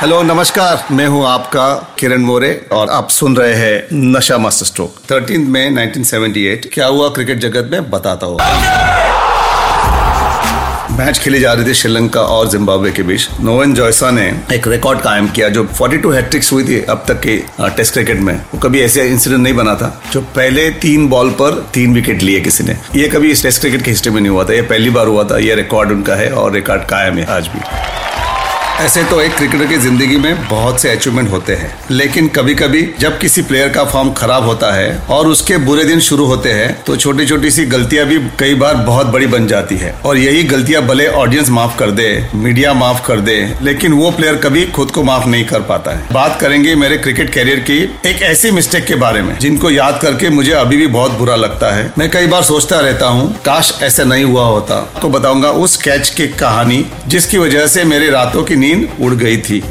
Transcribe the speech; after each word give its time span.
Hello 0.00 0.22
नमस्कार। 0.22 0.82
मैं 0.92 1.06
हूँ 1.06 1.24
आपका 1.26 1.94
किरण 1.98 2.22
मोरे 2.22 2.50
और 2.72 2.90
आप 2.90 3.08
सुन 3.10 3.36
रहे 3.36 3.52
हैं 3.54 3.88
नशा 3.92 4.36
मास्टर 4.38 4.66
स्ट्रोक। 4.66 4.96
13 5.08 5.46
मई 5.50 5.68
1978 5.68 6.66
क्या 6.72 6.86
हुआ 6.86 7.08
क्रिकेट 7.08 7.38
जगत 7.38 7.70
में? 7.72 7.90
बताता 7.90 8.26
हूँ। 8.26 8.36
मैच 10.98 11.18
खेली 11.18 11.40
जा 11.40 11.52
रही 11.52 11.66
थी 11.66 11.74
श्रीलंका 11.74 12.20
और 12.20 12.48
जिम्बाब्वे 12.48 12.90
के 12.90 13.02
बीच। 13.02 13.28
नोवन 13.40 13.74
जॉयसा 13.74 14.10
ने 14.10 14.26
एक 14.52 14.68
रिकॉर्ड 14.68 15.00
कायम 15.00 15.28
किया 15.28 15.48
जो 15.48 15.64
42 15.72 16.14
हैट्रिक्स 16.14 16.52
हुई 16.52 16.64
थी 16.64 16.80
अब 16.80 17.04
तक 17.08 17.20
के 17.20 17.36
टेस्ट 17.76 17.92
क्रिकेट 17.92 18.20
में। 18.20 18.34
वो 18.54 18.58
कभी 18.58 18.80
ऐसे 18.80 19.08
इंसिडेंट 19.08 19.40
नहीं 19.42 19.54
बना 19.54 19.74
था, 19.74 20.02
जो 20.12 20.20
पहले 20.36 20.70
तीन 20.84 21.08
बॉल 21.08 21.30
पर 21.40 21.62
तीन 21.74 21.94
विकेट 21.94 22.22
लिए 22.22 22.40
किसी 22.40 22.64
ने। 22.64 22.76
ये 22.96 23.08
कभी 23.08 23.30
इस 23.30 23.42
टेस्ट 23.42 23.60
क्रिकेट 23.60 23.82
की 23.82 23.90
हिस्ट्री 23.90 24.12
में 24.12 24.20
नहीं 24.20 24.30
हुआ 24.30 24.44
था। 24.44 24.54
ये 24.54 24.62
पहली 24.62 24.90
बार 24.90 25.06
हुआ 25.06 25.24
था। 25.24 25.38
ये 25.38 25.54
रिकॉर्ड 25.54 25.92
उनका 25.92 26.14
है 26.14 26.30
और 26.32 26.52
रिकॉर्ड 26.52 26.82
कायम 26.84 27.18
है 27.18 27.26
आज 27.36 27.48
भी। 27.48 27.60
ऐसे 28.76 29.02
तो 29.04 29.20
एक 29.20 29.34
क्रिकेटर 29.34 29.66
की 29.66 29.76
ज़िंदगी 29.76 30.16
में 30.16 30.48
बहुत 30.48 30.80
से 30.80 30.90
अचीवमेंट 30.90 31.30
होते 31.30 31.54
हैं। 31.54 31.72
लेकिन 31.90 32.26
कभी 32.28 32.54
कभी 32.54 32.82
जब 33.00 33.18
किसी 33.18 33.42
प्लेयर 33.42 33.68
का 33.68 33.84
फॉर्म 33.84 34.10
खराब 34.12 34.44
होता 34.44 34.72
है 34.72 34.96
और 35.10 35.26
उसके 35.26 35.56
बुरे 35.58 35.84
दिन 35.84 36.00
शुरू 36.00 36.24
होते 36.26 36.52
हैं 36.52 36.82
तो 36.84 36.96
छोटी 36.96 37.26
छोटी 37.26 37.50
सी 37.50 37.64
गलतियाँ 37.66 38.04
भी 38.06 38.18
कई 38.38 38.54
बार 38.54 38.74
बहुत 38.86 39.06
बड़ी 39.06 39.26
बन 39.26 39.46
जाती 39.46 39.76
है। 39.76 39.92
और 40.06 40.18
यही 40.18 40.42
गलतियाँ 40.44 40.82
भले 40.82 41.06
ऑडियंस 41.14 41.48
माफ़ 41.50 41.78
कर 41.78 41.90
दे 41.90 42.08
मीडिया 42.34 42.74
माफ़ 42.74 43.00
कर 43.06 43.20
दे, 43.20 43.36
लेकिन 43.62 43.92
वो 43.92 44.10
प्लेयर 44.10 44.36
कभी 44.36 44.66
खुद 44.70 44.90
को 44.90 45.02
माफ़ 45.02 45.26
नहीं 45.26 45.44
कर 45.44 45.60
पाता 45.62 45.92
है। 45.92 46.06
बात 46.12 46.38
करेंगे 46.40 46.74
मेरे 46.74 46.96
क्रिकेट 46.98 47.32
कैरियर 47.34 47.60
की 47.60 47.78
एक 48.06 48.22
ऐसी 48.22 48.50
मिस्टेक 48.50 48.84
के 48.84 48.94
बारे 48.96 49.22
में, 49.22 49.38
जिनको 49.38 49.70
याद 49.70 49.98
करके 50.02 50.30
मुझे 50.30 50.52
अभी 50.54 50.76
भी 50.76 50.86
बहुत 50.88 51.12
बुरा 51.12 51.36
लगता 51.36 51.74
है। 51.74 51.90
मैं 51.98 52.10
कई 52.10 52.26
बार 52.26 52.42
सोचता 52.42 52.80
रहता 52.80 53.06
हूँ, 53.06 53.32
काश 53.46 53.74
ऐसा 53.82 54.04
नहीं 54.04 54.24
हुआ 54.24 54.44
होता। 54.44 54.80
तो 55.02 55.08
बताऊँगा 55.08 55.50
उस 55.64 55.76
कैच 55.82 56.10
की 56.10 56.28
कहानी, 56.36 56.84
जिसकी 57.08 57.38
वजह 57.38 57.66
से 57.66 57.84
मेरे 57.86 58.10
रातों 58.10 58.44
की 58.44 58.64
नींद 58.66 58.88
उड़ 59.00 59.14
गई 59.14 59.36
थी। 59.38 59.62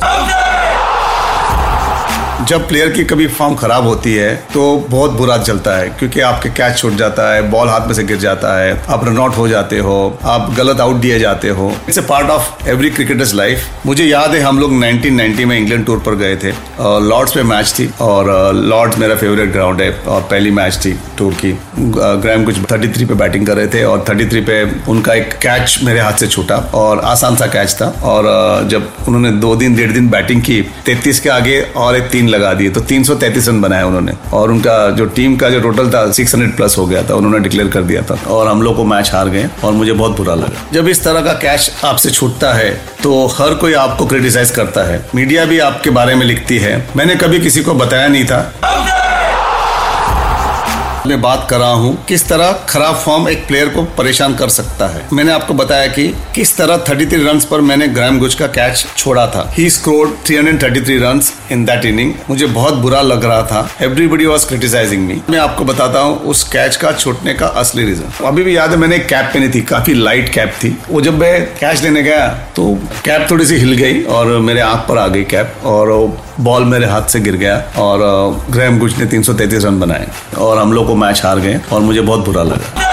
जब 2.47 2.67
प्लेयर 2.67 2.89
की 2.91 3.03
कभी 3.03 3.25
फॉर्म 3.27 3.55
खराब 3.55 3.85
होती 3.87 4.13
है 4.13 4.35
तो 4.53 4.63
बहुत 4.89 5.11
बुरा 5.11 5.37
चलता 5.37 5.75
है, 5.77 5.87
क्योंकि 5.89 6.19
आपके 6.21 6.49
कैच 6.49 6.77
छूट 6.77 6.93
जाता 6.95 7.33
है 7.33 7.41
बॉल 7.51 7.69
हाथ 7.69 7.87
में 7.87 7.93
से 7.93 8.03
गिर 8.03 8.17
जाता 8.17 8.57
है, 8.59 8.73
आप 8.89 9.05
रन 9.05 9.17
आउट 9.17 9.37
हो 9.37 9.47
जाते 9.47 9.77
हो, 9.79 9.95
आप 10.23 10.53
गलत 10.57 10.79
आउट 10.81 10.95
दिए 10.95 11.19
जाते 11.19 11.49
हो। 11.49 11.71
It's 11.87 11.97
a 11.97 12.01
part 12.01 12.29
of 12.29 12.67
every 12.69 12.89
cricketer's 12.89 13.33
life 13.33 13.85
मुझे 13.85 14.05
याद 14.05 14.35
है, 14.35 14.41
हम 14.41 14.59
लोग 14.59 14.73
1990 14.73 15.45
में 15.45 15.57
इंग्लैंड 15.57 15.85
टूर 15.85 15.99
पर 16.05 16.15
गए 16.15 16.35
थे। 16.35 16.51
लॉर्ड्स 17.07 17.35
में 17.37 17.43
मैच 17.43 17.73
थी, 17.79 17.89
और 18.01 18.53
लॉर्ड्स 18.55 18.97
मेरा 18.97 19.15
फेवरेट 19.15 19.51
ग्राउंड 19.51 19.81
है, 19.81 19.89
और 20.07 20.21
पहली 20.21 20.51
मैच 20.51 20.79
थी 20.85 20.93
टूर 21.17 21.33
की। 21.35 21.51
ग्राम 21.77 22.43
कुछ 22.43 22.59
33 22.63 23.05
पे 23.05 23.13
बैटिंग 23.15 23.47
कर 23.47 23.57
रहे 23.57 23.67
थे, 23.67 23.83
और 23.83 24.03
33 24.03 24.41
पे 24.41 24.61
उनका 24.91 25.13
एक 25.13 25.33
कैच 25.43 25.79
मेरे 25.83 25.99
हाथ 25.99 26.13
से 26.13 26.27
छूटा, 26.27 26.57
और 26.75 26.99
आसान 27.05 27.35
सा 27.35 27.47
कैच 27.47 27.75
था। 27.81 27.93
और 28.05 28.67
जब 28.69 28.89
उन्होंने 29.07 29.31
दो 29.39 29.55
दिन, 29.55 29.75
डेढ़ 29.75 29.91
दिन 29.91 30.09
बैटिंग 30.09 30.41
की 30.41 30.61
33 30.85 31.19
के 31.19 31.29
आगे 31.29 31.59
और 31.75 31.95
एक 31.95 32.09
तीन 32.09 32.27
लगा 32.35 32.53
दिए। 32.53 32.69
तो 32.69 32.81
333 32.81 33.47
रन 33.49 33.61
बनाए 33.61 33.83
उन्होंने। 33.83 34.13
और 34.33 34.51
उनका 34.51 34.89
जो 34.91 35.05
टीम 35.15 35.35
का 35.35 35.49
जो 35.49 35.59
टोटल 35.59 35.89
था 35.89 36.11
600 36.11 36.55
प्लस 36.55 36.77
हो 36.77 36.85
गया 36.85 37.03
था, 37.03 37.15
उन्होंने 37.15 37.39
डिक्लेयर 37.39 37.69
कर 37.69 37.83
दिया 37.83 38.01
था। 38.01 38.19
और 38.27 38.47
हम 38.47 38.61
लोग 38.61 38.75
को 38.75 38.83
मैच 38.85 39.11
हार 39.13 39.29
गए 39.29 39.47
और 39.63 39.73
मुझे 39.73 39.93
बहुत 39.93 40.17
बुरा 40.17 40.35
लगा। 40.35 40.67
जब 40.73 40.87
इस 40.87 41.03
तरह 41.03 41.21
का 41.21 41.33
कैश 41.41 41.71
आपसे 41.85 42.09
छूटता 42.09 42.53
है 42.53 42.69
तो 43.03 43.25
हर 43.29 43.53
कोई 43.53 43.73
आपको 43.75 44.05
क्रिटिसाइज 44.05 44.51
करता 44.51 44.83
है। 44.83 45.03
मीडिया 45.15 45.45
भी 45.45 45.59
आपके 45.59 45.89
बारे 45.89 46.15
में 46.15 46.25
लिखती 46.25 46.57
है। 46.57 46.75
मैंने 46.97 47.15
कभी 47.15 47.39
किसी 47.39 47.61
को 47.61 47.73
बताया 47.73 48.07
नहीं 48.07 48.25
था। 48.25 48.39
मैं 51.05 51.19
बात 51.21 51.47
कर 51.49 51.57
रहा 51.59 51.71
हूँ, 51.71 51.97
किस 52.07 52.27
तरह 52.27 52.51
खराब 52.69 52.95
फॉर्म 52.95 53.27
एक 53.29 53.45
प्लेयर 53.47 53.69
को 53.69 53.83
परेशान 53.97 54.35
कर 54.35 54.49
सकता 54.49 54.87
है। 54.87 55.07
मैंने 55.13 55.31
आपको 55.31 55.53
बताया 55.53 55.87
कि 55.87 56.07
किस 56.35 56.55
तरह 56.57 56.77
33 56.85 57.25
रन्स 57.25 57.45
पर 57.45 57.61
मैंने 57.61 57.87
ग्राम 57.89 58.19
गुज 58.19 58.35
का 58.35 58.47
कैच 58.49 58.85
छोड़ा 58.97 59.25
था। 59.27 59.49
He 59.53 59.69
scored 59.69 60.11
333 60.25 60.99
runs 61.01 61.33
in 61.51 61.65
that 61.65 61.85
inning 61.85 62.13
मुझे 62.29 62.45
बहुत 62.47 62.73
बुरा 62.75 63.01
लग 63.01 63.25
रहा 63.25 63.41
था। 63.43 63.69
एवरीबडी 63.81 64.25
वॉज़ 64.25 64.47
क्रिटिसाइजिंग 64.47 65.07
मी 65.07 65.21
मैं 65.29 65.39
आपको 65.39 65.65
बताता 65.65 65.99
हूँ, 65.99 66.17
उस 66.19 66.43
कैच 66.49 66.75
का 66.75 66.91
छूटने 66.93 67.33
का 67.33 67.47
असली 67.55 67.85
रीजन 67.85 68.25
अभी 68.25 68.43
भी 68.43 68.57
याद 68.57 68.71
है, 68.71 68.77
मैंने 68.77 68.99
कैप 68.99 69.25
पहनी 69.25 69.49
थी, 69.49 69.61
काफ़ी 69.63 69.93
लाइट 69.93 70.33
कैप 70.33 70.53
थी। 70.63 70.77
वो 70.89 71.01
जब 71.01 71.19
मैं 71.19 71.45
कैच 71.55 71.81
लेने 71.83 72.03
गया 72.03 72.27
तो 72.55 72.73
कैप 73.05 73.27
थोड़ी 73.31 73.45
सी 73.45 73.55
हिल 73.57 73.73
गई 73.75 74.03
और 74.05 74.27
मेरे 74.39 74.61
आँख 74.61 74.87
पर 74.87 74.97
आ 74.97 75.07
गई 75.07 75.23
कैप 75.25 75.65
और 75.65 75.91
बॉल 76.39 76.63
मेरे 76.65 76.85
हाथ 76.85 77.01
से 77.01 77.19
गिर 77.19 77.35
गया 77.35 77.57
और 77.77 77.99
ग्रैम 78.51 78.79
गुज 78.79 78.97
ने 78.99 79.05
333 79.05 79.65
रन 79.65 79.79
बनाए 79.79 80.07
और 80.37 80.57
हम 80.57 80.73
लोग 80.73 80.87
को 80.87 80.95
मैच 80.95 81.21
हार 81.23 81.39
गए 81.39 81.59
और 81.71 81.81
मुझे 81.81 82.01
बहुत 82.01 82.25
बुरा 82.25 82.43
लगा। 82.43 82.83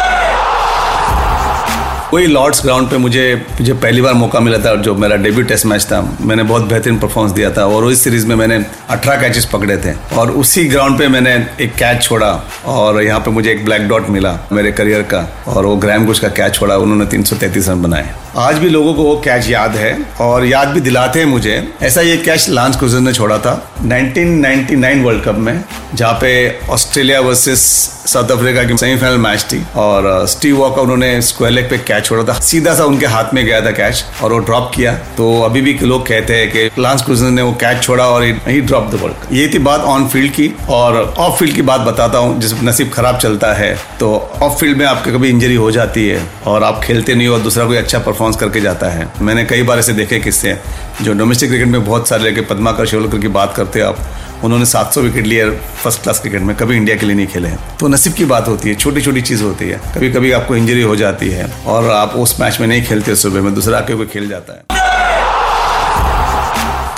वही 2.14 2.26
लॉर्ड्स 2.26 2.62
ग्राउंड 2.62 2.88
पे 2.90 2.96
मुझे 2.98 3.24
मुझे 3.60 3.72
पहली 3.72 4.00
बार 4.02 4.14
मौका 4.14 4.40
मिला 4.40 4.58
था 4.58 4.74
जो 4.76 4.94
मेरा 4.94 5.16
डेब्यू 5.16 5.44
टेस्ट 5.44 5.66
मैच 5.66 5.84
था। 5.84 6.00
मैंने 6.20 6.42
बहुत 6.42 6.62
बेहतरीन 6.62 6.98
परफॉर्मेंस 6.98 7.34
दिया 7.34 7.50
था 7.50 7.64
और 7.66 7.84
उस 7.84 8.02
सीरीज़ 8.04 8.26
में 8.26 8.34
मैंने 8.36 8.58
18 8.90 9.20
कैचेस 9.20 9.44
पकड़े 9.44 9.76
थे 9.76 9.94
और 10.16 10.30
उसी 10.30 10.64
ग्राउंड 10.64 10.98
पे 10.98 11.08
मैंने 11.08 11.34
एक 11.60 11.74
कैच 11.74 12.02
छोड़ा 12.02 12.28
और 12.66 13.02
यहाँ 13.02 13.20
पे 13.20 13.30
मुझे 13.30 13.50
एक 13.50 13.64
ब्लैक 13.64 13.88
डॉट 13.88 14.08
मिला 14.10 14.38
मेरे 14.52 14.72
करियर 14.72 15.02
का 15.02 15.26
और 15.48 15.66
वो 15.66 15.76
ग्रैम 15.76 16.06
गुश 16.06 16.18
का 16.18 16.28
कैच 16.28 16.54
छोड़ा, 16.54 16.76
उन्होंने 16.76 17.06
333 17.06 17.68
रन 17.68 17.82
बनाए। 17.82 18.14
आज 18.36 18.58
भी 18.58 18.68
लोगों 18.68 18.92
को 18.94 19.02
वो 19.02 19.16
कैच 19.24 19.48
याद 19.48 19.74
है 19.76 19.96
और 20.20 20.44
याद 20.46 20.68
भी 20.68 20.80
दिलाते 20.80 21.18
हैं 21.18 21.26
मुझे। 21.26 21.56
ऐसा 21.82 22.00
ये 22.00 22.16
कैच 22.16 22.48
लांस 22.48 22.76
क्रूजर 22.76 23.00
ने 23.00 23.12
छोड़ा 23.12 23.38
था 23.38 23.52
1999 23.80 25.02
वर्ल्ड 25.04 25.22
कप 25.24 25.34
में, 25.36 25.64
जहाँ 25.94 26.12
पे 26.20 26.60
ऑस्ट्रेलिया 26.70 27.20
वर्सेस 27.20 27.60
साउथ 28.06 28.30
अफ्रीका 28.30 28.62
की 28.64 28.76
सेमीफाइनल 28.76 29.18
मैच 29.18 29.42
थी 29.42 29.62
और 29.76 30.26
स्टीव 30.28 30.56
वॉकर 30.58 30.80
उन्होंने 30.82 31.20
स्क्वायर 31.22 31.52
लेग 31.54 31.68
पे 31.70 31.78
कैच 31.80 32.04
छोड़ा 32.04 32.24
था। 32.24 32.38
सीधा 32.40 32.74
सा 32.74 32.84
उनके 32.84 33.06
हाथ 33.06 33.34
में 33.34 33.44
गया 33.44 33.60
था 33.60 33.70
कैच 33.70 34.04
और 34.22 34.32
वो 34.32 34.38
ड्रॉप 34.40 34.70
किया। 34.74 34.94
तो 35.16 35.40
अभी 35.42 35.60
भी 35.60 35.74
लोग 35.82 36.06
कहते 36.06 36.36
हैं 36.36 36.50
कि 36.52 36.82
लांस 36.82 37.02
क्रूजर 37.02 37.30
ने 37.30 37.42
वो 37.42 37.52
कैच 37.60 37.82
छोड़ा 37.82 38.06
और 38.06 38.24
ही 38.24 38.60
ड्रॉप 38.62 38.90
द 38.94 39.00
बॉल 39.00 39.14
ये 39.32 39.48
थी 39.54 39.58
बात 39.60 39.80
ऑन 39.82 40.08
फ़ील्ड 40.08 40.32
की 40.32 40.50
और 40.70 40.96
ऑफ़ 41.18 41.38
फ़ील्ड 41.38 41.54
की 41.54 41.62
बात 41.62 41.80
बताता 41.82 42.18
हूँ, 42.18 42.40
जिस 42.40 42.54
नसीब 42.62 42.90
खराब 42.94 43.18
चलता 43.18 43.52
है 43.52 43.74
तो 44.00 44.12
ऑफ़ 44.42 44.58
फ़ील्ड 44.60 44.78
में 44.78 44.86
आपके 44.86 45.12
कभी 45.12 45.28
इंजरी 45.28 45.54
हो 45.54 45.70
जाती 45.70 46.08
है 46.08 46.22
और 46.46 46.64
आप 46.64 46.80
खेलते 46.84 47.14
नहीं 47.14 47.28
हो 47.28 47.34
और 47.34 47.40
दूसरा 47.40 47.64
कोई 47.66 47.76
अच्छा 47.76 47.98
परफॉर्मेंस 48.22 48.40
करके 48.40 48.60
जाता 48.60 48.86
है। 48.86 49.12
मैंने 49.20 49.44
कई 49.44 49.62
बार 49.62 49.78
ऐसे 49.78 49.92
देखे 49.92 50.18
किस्से। 50.18 50.58
जो 51.02 51.12
डोमेस्टिक 51.12 51.48
क्रिकेट 51.48 51.68
में 51.68 51.84
बहुत 51.84 52.08
सारे 52.08 52.24
लेके 52.24 52.40
पदमाकर 52.40 52.86
शिवलकर 52.86 53.18
की 53.18 53.28
बात 53.28 53.54
करते 53.56 53.80
हैं 53.80 53.86
आप, 53.86 53.98
उन्होंने 54.44 54.66
700 54.66 55.00
विकेट 55.00 55.26
लिए 55.26 55.50
फ़र्स्ट 55.50 56.02
क्लास 56.02 56.20
क्रिकेट 56.20 56.40
में, 56.40 56.56
कभी 56.56 56.76
इंडिया 56.76 56.96
के 56.96 57.06
लिए 57.06 57.16
नहीं 57.16 57.26
खेले 57.26 57.48
हैं। 57.48 57.76
तो 57.78 57.88
नसीब 57.88 58.12
की 58.12 58.24
बात 58.24 58.48
होती 58.48 58.68
है 58.68 58.74
छोटी 58.74 59.00
छोटी 59.00 59.22
चीज़ 59.22 59.42
होती 59.42 59.68
है। 59.68 59.80
कभी 59.94 60.12
कभी 60.12 60.32
आपको 60.32 60.56
इंजरी 60.56 60.82
हो 60.82 60.96
जाती 60.96 61.28
है 61.28 61.50
और 61.66 61.90
आप 61.90 62.16
उस 62.16 62.40
मैच 62.40 62.60
में 62.60 62.68
नहीं 62.68 62.84
खेलते 62.84 63.16
सुबह 63.16 63.42
में, 63.42 63.54
दूसरा 63.54 63.78
आके 63.78 63.94
कोई 63.94 64.06
खेल 64.06 64.28
जाता 64.28 64.52
है। 64.52 64.71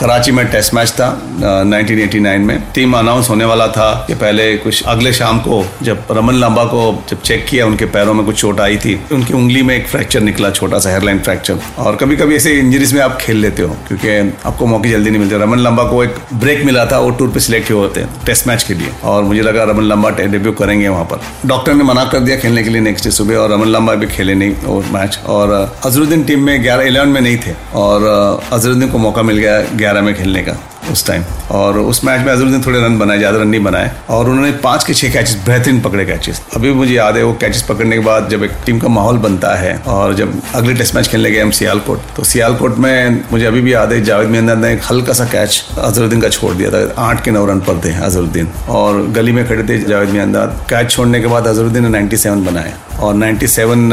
कराची 0.00 0.32
में 0.32 0.46
टेस्ट 0.52 0.75
मैच 0.75 0.91
था 0.91 1.06
अ, 1.06 1.62
1989 1.64 2.44
में। 2.46 2.62
टीम 2.75 2.96
अनाउंस 2.96 3.29
होने 3.31 3.44
वाला 3.44 3.67
था 3.69 3.91
कि 4.06 4.14
पहले 4.14 4.56
कुछ 4.56 4.82
अगले 4.82 5.12
शाम 5.12 5.38
को 5.38 5.62
जब 5.82 6.05
रमन 6.11 6.35
लांबा 6.35 6.64
को 6.64 6.82
जब 7.11 7.20
चेक 7.20 7.44
किया 7.46 7.67
उनके 7.67 7.85
पैरों 7.94 8.14
में 8.14 8.25
कुछ 8.26 8.41
चोट 8.41 8.61
आई 8.61 8.76
थी 8.76 8.94
उनकी 9.12 9.35
उंगली 9.35 9.62
में 9.62 9.75
एक 9.76 9.87
फ्रैक्चर 9.88 10.20
निकला 10.20 10.50
छोटा 10.50 10.79
सा 10.79 10.91
हेयरलाइन 10.91 11.19
फ्रैक्चर 11.19 11.58
और 11.79 11.96
कभी 11.96 12.17
कभी 12.17 12.37
ऐसे 12.37 12.52
इंजरीज 12.58 12.93
में 12.94 13.00
आप 13.00 13.17
खेल 13.20 13.37
लेते 13.37 13.62
हो 13.62 13.76
क्योंकि 13.88 14.32
आपको 14.46 14.67
मौके 14.67 14.91
जल्दी 14.91 15.11
नहीं 15.11 15.20
मिलते। 15.20 15.38
रमन 15.38 15.58
लांबा 15.58 15.85
को 15.85 16.02
एक 16.05 16.17
ब्रेक 16.35 16.64
मिला 16.64 16.85
था 16.87 16.99
वो 16.99 17.11
टूर 17.11 17.29
पे 17.29 17.41
सिलेक्ट 17.41 17.70
हुए 17.70 17.79
होते 17.81 18.05
टेस्ट 18.26 18.46
मैच 18.49 18.62
के 18.62 18.75
लिए। 18.75 18.91
और 19.05 19.23
मुझे 19.23 19.43
लगा 19.43 19.64
रमन 19.64 19.85
लांबा 19.85 20.11
डेब्यू 20.11 20.52
करेंगे 20.52 20.88
वहाँ 20.88 21.05
पर। 21.05 21.20
डॉक्टर 21.46 21.75
ने 21.75 21.85
मना 21.85 22.05
कर 22.05 22.20
दिया 22.20 22.37
खेलने 22.37 22.62
के 22.62 22.70
लिए 22.70 22.81
नेक्स्ट 22.81 23.05
डे 23.05 23.11
सुबह 23.11 23.37
और 23.37 23.50
रमन 23.52 23.69
लांबा 23.69 23.94
भी 23.94 24.06
खेले 24.06 24.35
नहीं 24.35 24.55
वो 24.64 24.82
मैच 24.93 25.19
और 25.26 25.52
अजरुद्दीन 25.85 26.25
टीम 26.25 26.43
में 26.43 26.62
ग्यारह 26.62 26.85
इलेवन 26.85 27.08
में 27.08 27.20
नहीं 27.20 27.37
थे। 27.37 27.55
और 27.75 28.06
अजरुद्दीन 28.52 28.88
को 28.91 28.99
मौका 28.99 29.23
मिल 29.23 29.38
गया 29.38 29.61
ग्यारह 29.84 30.02
में 30.02 30.14
खेलने 30.14 30.42
का। 30.42 30.52
उस 30.92 31.06
टाइम 31.06 31.25
और 31.52 31.78
उस 31.78 32.04
मैच 32.04 32.25
में 32.26 32.32
अजरुद्दीन 32.32 32.62
थोड़े 32.62 32.81
रन 32.81 32.98
बनाए, 32.98 33.19
ज़्यादा 33.19 33.38
रन 33.38 33.48
नहीं 33.48 33.62
बनाए। 33.62 33.90
और 34.10 34.28
उन्होंने 34.31 34.50
पाँच 34.64 34.84
के 34.84 34.94
छह 34.94 35.12
कैचेस 35.12 35.36
बेहतरीन 35.46 35.81
पकड़े 35.81 36.04
कैचेस 36.04 36.40
अभी 36.56 36.72
मुझे 36.75 36.94
याद 36.94 37.16
है 37.16 37.22
वो 37.25 37.32
कैचेस 37.40 37.62
पकड़ने 37.69 37.96
के 37.96 38.04
बाद 38.04 38.28
जब 38.31 38.42
एक 38.44 38.52
टीम 38.66 38.78
का 38.78 38.88
माहौल 38.88 39.19
बनता 39.19 39.54
है 39.56 39.76
और 39.88 40.14
जब 40.14 40.40
अगले 40.54 40.75
टेस्ट 40.75 40.94
मैच 40.94 41.08
खेलने 41.08 41.31
गए 41.31 41.40
हम 41.40 41.50
सियालकोट 41.52 42.00
तो 42.16 42.25
सियालकोट 42.25 42.78
में 42.78 43.22
मुझे 43.32 43.44
अभी 43.46 43.60
भी 43.60 43.75
याद 43.75 43.92
है, 43.92 44.02
जावेद 44.04 44.28
मियांदाद 44.28 44.58
ने 44.58 44.72
एक 44.72 44.82
हल्का 44.90 45.12
सा 45.12 45.25
कैच 45.26 45.64
अजरुद्दीन 45.81 46.20
का 46.20 46.28
छोड़ 46.28 46.54
दिया 46.54 46.70
था। 46.70 46.94
आठ 47.02 47.25
के 47.25 47.31
नौ 47.31 47.44
रन 47.46 47.60
पर 47.60 47.81
थे 47.84 47.94
अजरुद्दीन। 48.04 48.48
और 48.70 49.02
गली 49.12 49.32
में 49.32 49.46
खड़े 49.48 49.62
थे 49.69 49.78
जावेद 49.84 50.08
मियांदाद 50.10 50.64
कैच 50.70 50.90
छोड़ने 50.90 51.20
के 51.20 51.26
बाद 51.26 51.46
अजरुद्दीन 51.46 51.82
ने 51.82 51.98
97 51.98 52.44
बनाए। 52.46 52.72
और 52.94 53.14
97 53.14 53.90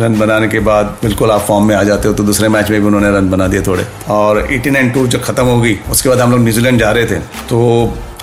रन 0.00 0.18
बनाने 0.18 0.48
के 0.48 0.58
बाद 0.60 0.86
बिल्कुल 1.02 1.30
आप 1.30 1.40
फॉर्म 1.42 1.64
में 1.66 1.74
आ 1.76 1.82
जाते 1.82 2.08
हो 2.08 2.14
तो 2.14 2.24
दूसरे 2.24 2.48
मैच 2.48 2.70
में 2.70 2.80
भी 2.80 2.86
उन्होंने 2.86 3.10
रन 3.10 3.30
बना 3.30 3.46
दिए 3.48 3.60
थोड़े। 3.66 3.86
और 4.10 4.46
89 4.48 4.92
टूर 4.94 5.06
जब 5.08 5.22
खत्म 5.22 5.44
हो 5.44 5.60
गई 5.60 5.74
उसके 6.00 6.08
बाद 6.08 6.20
हम 6.20 6.30
लोग 6.30 6.40
न्यूजीलैंड 6.40 6.78
जा 6.80 6.90
रहे 6.90 7.06
थे 7.06 7.16
तो 7.48 7.58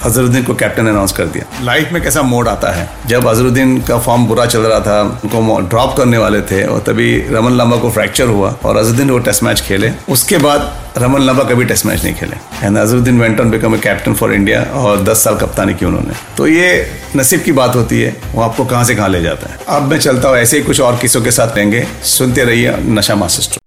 अजरुद्दीन 0.06 0.44
को 0.44 0.54
कैप्टन 0.54 0.88
अनाउंस 0.88 1.12
कर 1.12 1.26
दिया। 1.26 1.64
लाइफ 1.64 1.92
में 1.92 2.02
कैसा 2.04 2.22
मोड 2.22 2.48
आता 2.48 2.72
है? 2.72 2.88
जब 3.08 3.28
अजरुद्दीन 3.28 3.78
का 3.82 3.98
फॉर्म 4.00 4.26
बुरा 4.26 4.46
चल 4.46 4.60
रहा 4.60 4.80
था, 4.80 5.02
उनको 5.24 5.60
ड्रॉप 5.70 5.96
करने 5.98 6.18
वाले 6.18 6.42
थे, 6.42 6.64
और 6.64 6.80
तभी 6.80 7.08
रमन 7.32 7.58
लांबा 7.58 7.78
को 7.78 7.90
फ्रैक्चर 7.92 8.28
हुआ, 8.28 8.54
और 8.66 8.78
अजरुद्दीन 8.78 9.10
वो 9.10 9.18
टेस्ट 9.20 9.44
मैच 9.44 9.62
खेले। 9.62 9.92
उसके 10.10 10.38
बाद 10.38 10.94
रमन 10.98 11.22
लांबा 11.22 11.44
कभी 11.44 11.66
टेस्ट 11.66 11.86
मैच 11.86 12.04
नहीं 12.04 12.14
खेले। 12.14 12.66
And 12.66 12.78
Azharuddin 12.78 13.20
went 13.22 13.40
on 13.40 13.52
become 13.52 13.76
a 13.76 13.80
captain 13.80 14.14
for 14.14 14.34
India 14.34 14.62
और 14.76 15.04
10 15.04 15.24
साल 15.24 15.38
कप्तानी 15.38 15.74
की 15.74 15.86
उन्होंने। 15.86 16.14
तो 16.38 16.48
ये 16.48 16.70
नसीब 17.16 17.42
की 17.42 17.52
बात 17.52 17.76
होती 17.76 18.02
है, 18.02 18.16
वो 18.34 18.42
आपको 18.42 18.66
कहाँ 18.66 18.84
से 18.84 18.96
कहाँ 18.96 19.10
ले 19.10 19.22
जाता 19.22 19.52
है। 19.52 19.60
अब 19.68 19.92
मैं 19.92 20.00
चलता 20.00 20.30
हूँ, 20.30 20.38
ऐसे 20.38 20.58
ही 20.58 20.64
कुछ 20.64 20.82
और 20.82 20.98
किस्सों 20.98 21.22
के 21.22 21.32
साथ 21.32 21.56
रहेंगे। 21.56 21.86
सुनते 22.08 22.44
रहिए 22.44 22.76
नशा 22.90 23.16
मास्टर। 23.16 23.67